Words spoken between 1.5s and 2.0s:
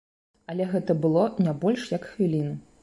больш